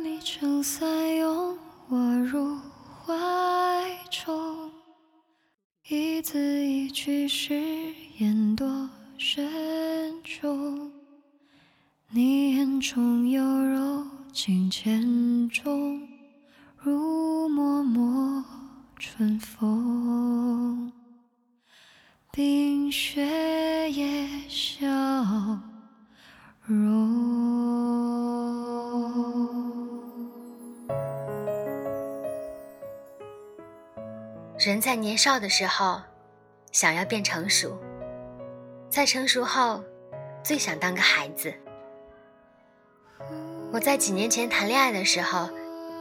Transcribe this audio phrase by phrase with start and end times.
[0.00, 2.56] 你撑伞拥我入
[3.04, 3.14] 怀
[4.10, 4.70] 中，
[5.88, 7.60] 一字一句誓
[8.18, 10.92] 言多慎重。
[12.10, 16.00] 你眼中有柔情千种，
[16.76, 18.44] 如脉脉
[18.98, 20.92] 春风。
[22.30, 24.86] 冰雪也消
[26.62, 27.58] 融。
[34.66, 36.00] 人在年少的时候，
[36.72, 37.78] 想要变成熟；
[38.90, 39.84] 在成熟后，
[40.42, 41.54] 最想当个孩子。
[43.70, 45.48] 我在几年前谈恋爱的时候，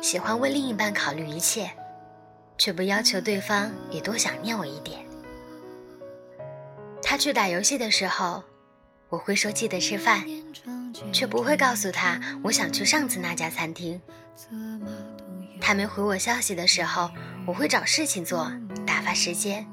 [0.00, 1.68] 喜欢为另一半考虑一切，
[2.56, 5.04] 却不要求对方也多想念我一点。
[7.02, 8.40] 他去打游戏的时候，
[9.08, 10.24] 我会说记得吃饭，
[11.12, 14.00] 却不会告诉他我想去上次那家餐厅。
[15.60, 17.10] 他没回我消息的时候，
[17.46, 18.50] 我会找事情做
[18.86, 19.66] 打发时间，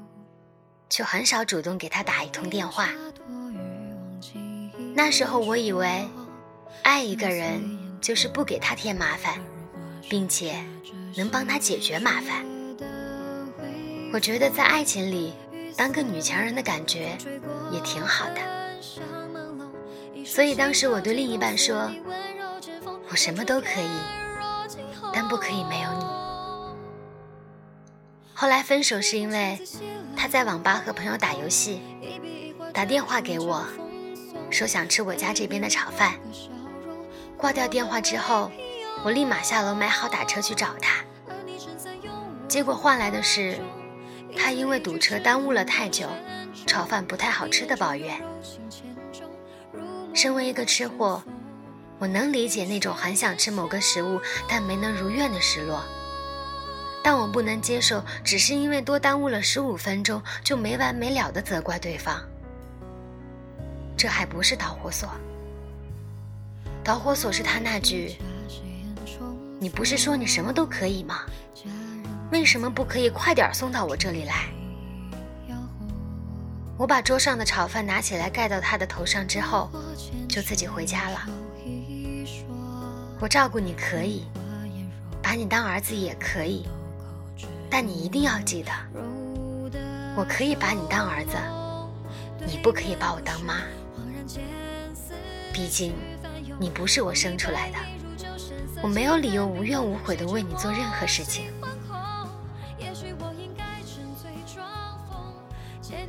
[0.90, 2.90] 却很少主动给他打一通电话。
[4.94, 6.06] 那时候我以为，
[6.84, 7.62] 爱一个人
[8.02, 9.40] 就是不给他添麻烦，
[10.10, 10.56] 并且
[11.16, 12.46] 能帮他解决麻烦。
[14.14, 15.34] 我觉得在爱情里。
[15.78, 17.18] 当个女强人的感觉
[17.72, 18.42] 也挺好的，
[20.24, 21.90] 所以当时我对另一半说
[23.10, 23.90] ：“我什么都可以，
[25.14, 26.06] 但不可以没有你。”
[28.34, 29.60] 后来分手是因为
[30.16, 31.82] 他在网吧和朋友打游戏，
[32.74, 33.66] 打电话给我，
[34.50, 36.14] 说想吃我家这边的炒饭。
[37.38, 38.52] 挂掉电话之后，
[39.04, 41.04] 我立马下楼买好打车去找他，
[42.48, 43.60] 结果换来的是。
[44.34, 46.08] 他因为堵车耽误了太久，
[46.66, 48.18] 炒饭不太好吃的抱怨。
[50.14, 51.22] 身为一个吃货，
[52.02, 55.86] 我能理解那种很想吃某个食物但没能如愿的失落，
[57.04, 62.20] 但我不能接受只是因为多耽误了十五分钟就没完没了的责怪对方。
[63.96, 65.08] 这还不是导火索，
[66.84, 68.18] 导火索是他那句
[69.62, 71.20] ：“你不是说你什么都可以吗？”
[72.34, 74.50] 为什么不可以快点送到我这里来？
[76.80, 79.70] 我把桌上的炒饭拿起来盖到他的头上之后，
[80.28, 81.30] 就自己回家了。
[83.22, 84.26] 我照顾你可以，
[85.22, 86.68] 把你当儿子也可以，
[87.70, 88.72] 但你一定要记得，
[90.16, 91.38] 我可以把你当儿子，
[92.44, 93.58] 你不可以把我当妈。
[95.54, 95.94] 毕竟，
[96.60, 97.78] 你不是我生出来的，
[98.82, 101.46] 我没有理由无怨无悔的为你做任何事情。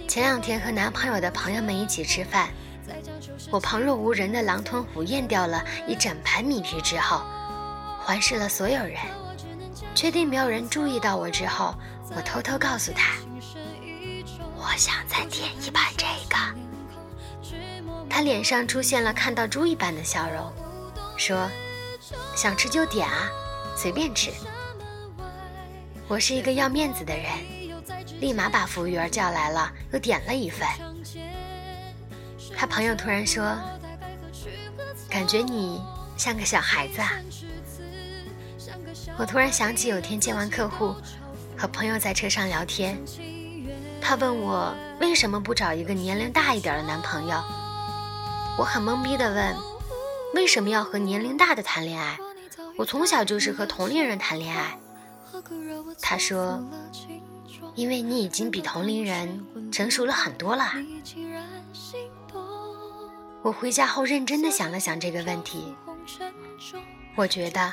[0.08, 2.48] 前两天和男朋友的朋友们一起吃饭，
[3.50, 7.22] 我旁若无人的狼吞虎咽掉了一整盘米皮之后，
[8.00, 8.96] 环视了所有人，
[9.94, 11.74] 确定没有人注意到我之后，
[12.14, 13.14] 我偷偷告诉他
[14.56, 16.36] ：“我想再点一盘这个。”
[18.08, 20.52] 他脸上出现了看到猪一般的笑容，
[21.16, 21.48] 说
[22.36, 23.28] ：“想吃就点啊，
[23.76, 24.30] 随便吃。”
[26.08, 27.26] 我是一个要面子的人。
[28.20, 30.68] 立马把服务员叫来了，又点了一份。
[32.62, 33.58] 他朋友突然说
[35.10, 35.82] ：“感觉你
[36.16, 37.10] 像个小孩子啊。”
[39.18, 40.94] 我突然想起有天见完客户，
[41.58, 42.96] 和朋友在车上聊天，
[44.00, 47.42] 他问我为什么不找一个年龄大一点的男朋友。
[48.56, 49.56] 我很懵逼的问
[50.32, 52.16] ：“为什么要和年龄大的谈恋爱？
[52.78, 54.78] 我从小就是和同龄人谈恋爱。”
[56.00, 56.62] 他说。
[57.74, 60.72] 因为你已经比同龄人成熟了很多了。
[63.42, 65.74] 我回家后认真的想了想这个问题，
[67.16, 67.72] 我觉得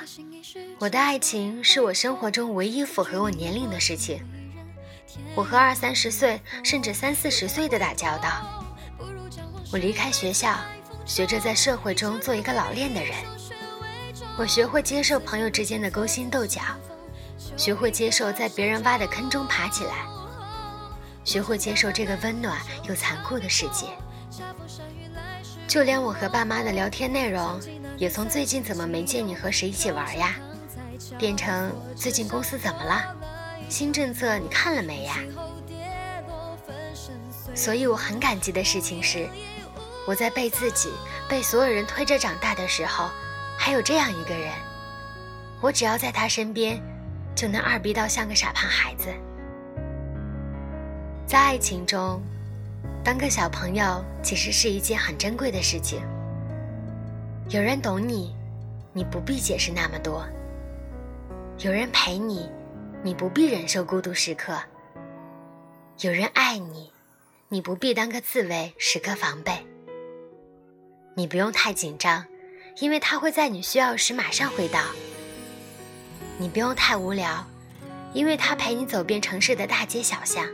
[0.80, 4.20] 我的爱情是我生活中唯一符合我年龄的事情。
[5.36, 8.64] 我和二三十岁甚至三四十岁的打交道。
[9.72, 10.56] 我离开学校，
[11.06, 13.16] 学着在社会中做一个老练的人。
[14.38, 16.62] 我学会接受朋友之间的勾心斗角。
[17.56, 20.06] 学会接受在别人挖的坑中爬起来，
[21.24, 23.88] 学会接受这个温暖又残酷的世界。
[25.70, 27.62] 就连我和爸妈的聊天内容，
[27.96, 30.36] 也从最近怎么没见你和谁一起玩呀，
[31.20, 33.16] 变成最近公司怎么了，
[33.70, 35.18] 新政策你看了没呀？
[37.54, 39.30] 所以我很感激的事情是，
[40.08, 40.90] 我在被自己、
[41.30, 43.08] 被所有人推着长大的时候，
[43.56, 44.52] 还有这样一个人，
[45.62, 46.82] 我只要在他身边。
[47.36, 49.06] 就能二逼到像个傻胖孩子。
[51.26, 52.22] 在爱情中，
[53.04, 56.02] 当个小朋友其实是一件很珍贵的事情。
[57.50, 58.36] 有人懂你，
[58.94, 60.26] 你不必解释那么多。
[61.60, 62.50] 有人陪你，
[63.02, 64.58] 你不必忍受孤独时刻。
[66.02, 66.92] 有人爱你，
[67.48, 69.52] 你不必当个刺猬，时刻防备。
[71.16, 72.24] 你不用太紧张，
[72.80, 74.80] 因为他会在你需要时马上回到。
[76.38, 77.46] 你不用太无聊，
[78.14, 80.46] 因为他陪你走遍城市的大街小巷。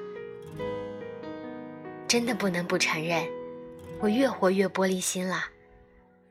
[2.08, 3.26] 真的不能不承认，
[4.00, 5.46] 我越活越玻璃心了，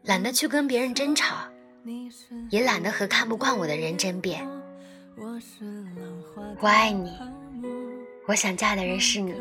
[0.03, 1.37] 懒得去跟别人争吵，
[2.49, 4.49] 也懒得和看不惯我的人争辩。
[6.61, 7.12] 我爱你，
[8.26, 9.35] 我想嫁的人是你，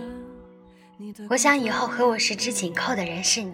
[1.30, 3.54] 我想以后和我十指紧扣的人是你，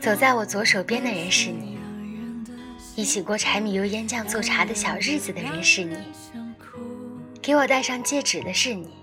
[0.00, 1.78] 走在我左手边的人是你，
[2.94, 5.96] 一起过柴米油盐酱醋茶的小日子的人是你，
[7.42, 8.99] 给我戴上戒指的是你。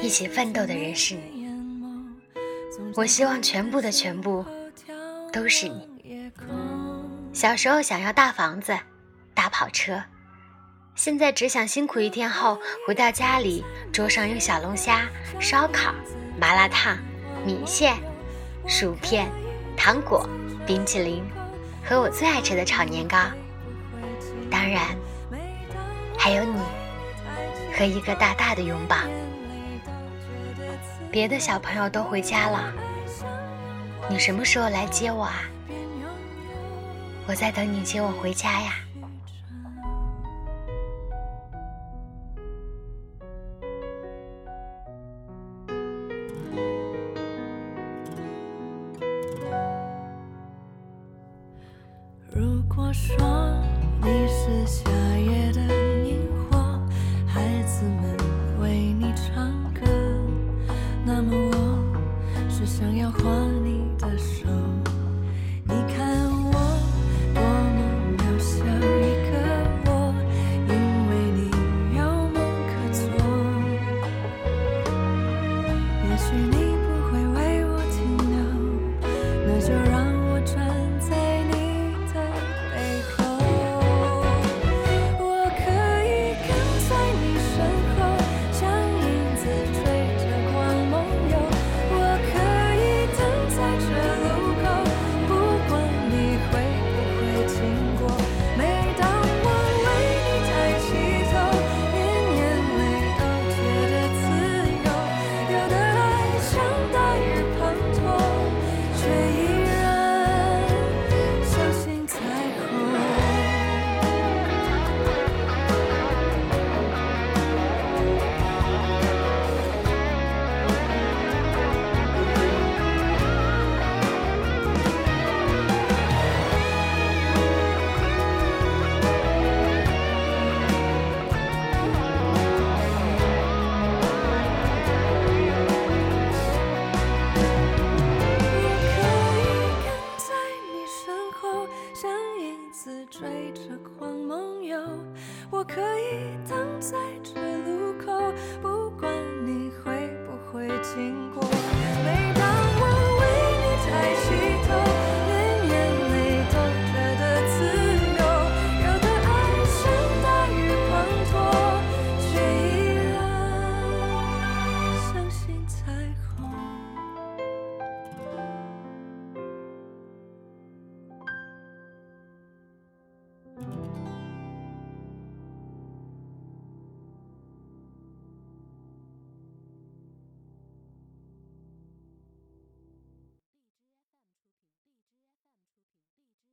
[0.00, 1.48] 一起奋斗的人是你，
[2.94, 4.44] 我希望全部的全部
[5.32, 6.32] 都是你。
[7.32, 8.76] 小时候想要大房子、
[9.34, 10.02] 大跑车，
[10.94, 15.08] 现在只想辛苦一天后回到家里，桌上有小龙虾、
[15.40, 15.94] 烧烤、
[16.40, 16.98] 麻辣烫、
[17.44, 17.96] 米线、
[18.66, 19.30] 薯片、
[19.76, 20.28] 糖果、
[20.66, 21.22] 冰淇淋
[21.84, 23.16] 和我最爱吃的炒年糕。
[24.50, 24.96] 当然，
[26.18, 26.58] 还有你
[27.76, 28.96] 和一个大大的拥抱。
[31.10, 32.72] 别的小朋友都回家了，
[34.08, 35.42] 你什么时候来接我啊？
[37.26, 38.74] 我在等你接我回家呀。
[52.30, 53.52] 如果说
[54.00, 54.66] 你是
[63.12, 64.67] 画你的手。